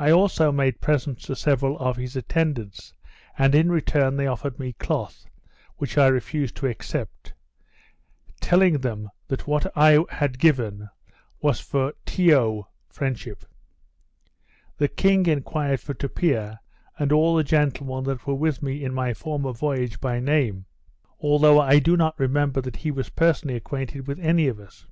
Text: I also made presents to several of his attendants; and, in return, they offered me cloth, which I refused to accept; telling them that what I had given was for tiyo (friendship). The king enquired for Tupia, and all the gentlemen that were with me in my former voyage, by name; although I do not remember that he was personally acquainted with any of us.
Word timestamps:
I 0.00 0.10
also 0.10 0.50
made 0.50 0.80
presents 0.80 1.26
to 1.26 1.36
several 1.36 1.78
of 1.78 1.96
his 1.96 2.16
attendants; 2.16 2.92
and, 3.38 3.54
in 3.54 3.70
return, 3.70 4.16
they 4.16 4.26
offered 4.26 4.58
me 4.58 4.72
cloth, 4.72 5.26
which 5.76 5.96
I 5.96 6.08
refused 6.08 6.56
to 6.56 6.66
accept; 6.66 7.34
telling 8.40 8.80
them 8.80 9.10
that 9.28 9.46
what 9.46 9.70
I 9.76 10.04
had 10.10 10.40
given 10.40 10.88
was 11.40 11.60
for 11.60 11.92
tiyo 12.04 12.64
(friendship). 12.88 13.44
The 14.78 14.88
king 14.88 15.26
enquired 15.26 15.78
for 15.78 15.94
Tupia, 15.94 16.58
and 16.98 17.12
all 17.12 17.36
the 17.36 17.44
gentlemen 17.44 18.02
that 18.10 18.26
were 18.26 18.34
with 18.34 18.60
me 18.60 18.82
in 18.82 18.92
my 18.92 19.14
former 19.14 19.52
voyage, 19.52 20.00
by 20.00 20.18
name; 20.18 20.64
although 21.20 21.60
I 21.60 21.78
do 21.78 21.96
not 21.96 22.18
remember 22.18 22.60
that 22.62 22.74
he 22.78 22.90
was 22.90 23.08
personally 23.08 23.54
acquainted 23.54 24.08
with 24.08 24.18
any 24.18 24.48
of 24.48 24.58
us. 24.58 24.88